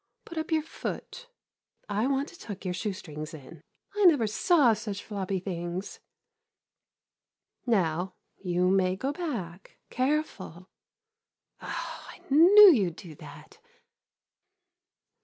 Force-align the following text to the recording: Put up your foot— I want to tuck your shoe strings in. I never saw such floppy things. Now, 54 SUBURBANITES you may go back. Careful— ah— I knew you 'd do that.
Put 0.25 0.39
up 0.39 0.51
your 0.51 0.63
foot— 0.63 1.29
I 1.87 2.07
want 2.07 2.29
to 2.29 2.39
tuck 2.39 2.65
your 2.65 2.73
shoe 2.73 2.91
strings 2.91 3.35
in. 3.35 3.61
I 3.95 4.05
never 4.05 4.25
saw 4.25 4.73
such 4.73 5.03
floppy 5.03 5.37
things. 5.39 5.99
Now, 7.67 8.15
54 8.37 8.41
SUBURBANITES 8.41 8.55
you 8.55 8.69
may 8.71 8.95
go 8.95 9.11
back. 9.13 9.77
Careful— 9.91 10.69
ah— 11.61 12.07
I 12.09 12.19
knew 12.33 12.71
you 12.73 12.89
'd 12.89 12.95
do 12.95 13.13
that. 13.13 13.59